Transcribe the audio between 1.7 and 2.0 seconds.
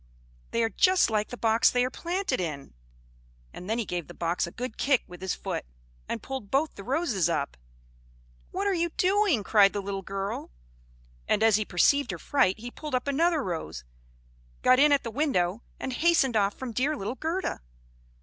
are